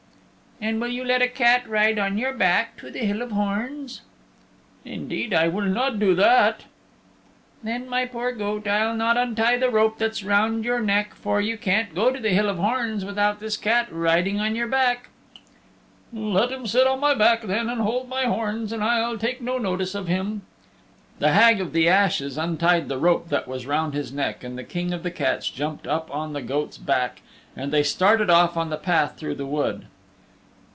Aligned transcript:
"And 0.63 0.79
will 0.79 0.89
you 0.89 1.03
let 1.03 1.23
a 1.23 1.27
cat 1.27 1.67
ride 1.67 1.97
on 1.97 2.19
your 2.19 2.33
back 2.35 2.77
to 2.77 2.91
the 2.91 2.99
Hill 2.99 3.23
of 3.23 3.31
Horns?" 3.31 4.01
"Indeed, 4.85 5.33
I 5.33 5.47
will 5.47 5.63
not 5.65 5.97
do 5.97 6.13
that." 6.13 6.65
"Then, 7.63 7.89
my 7.89 8.05
poor 8.05 8.31
goat, 8.31 8.67
I'll 8.67 8.95
not 8.95 9.17
untie 9.17 9.57
the 9.57 9.71
rope 9.71 9.97
that's 9.97 10.23
round 10.23 10.63
your 10.63 10.79
neck, 10.79 11.15
for 11.15 11.41
you 11.41 11.57
can't 11.57 11.95
go 11.95 12.11
to 12.11 12.19
the 12.19 12.29
Hill 12.29 12.47
of 12.47 12.57
Horns 12.59 13.03
without 13.03 13.39
this 13.39 13.57
cat 13.57 13.87
riding 13.89 14.39
on 14.39 14.55
your 14.55 14.67
back." 14.67 15.09
"Let 16.13 16.51
him 16.51 16.67
sit 16.67 16.85
on 16.85 16.99
my 16.99 17.15
back 17.15 17.41
then 17.41 17.67
and 17.67 17.81
hold 17.81 18.07
my 18.07 18.25
horns, 18.25 18.71
and 18.71 18.83
I'll 18.83 19.17
take 19.17 19.41
no 19.41 19.57
notice 19.57 19.95
of 19.95 20.07
him." 20.07 20.43
The 21.17 21.31
Hag 21.31 21.59
of 21.59 21.73
the 21.73 21.89
Ashes 21.89 22.37
untied 22.37 22.87
the 22.87 22.99
rope 22.99 23.29
that 23.29 23.47
was 23.47 23.65
round 23.65 23.95
his 23.95 24.13
neck, 24.13 24.41
the 24.41 24.63
King 24.63 24.93
of 24.93 25.01
the 25.01 25.09
Cats 25.09 25.49
jumped 25.49 25.87
up 25.87 26.13
on 26.13 26.33
the 26.33 26.41
goat's 26.43 26.77
back, 26.77 27.23
and 27.55 27.71
they 27.71 27.81
started 27.81 28.29
off 28.29 28.55
on 28.55 28.69
the 28.69 28.77
path 28.77 29.17
through 29.17 29.33
the 29.35 29.47
wood. 29.47 29.87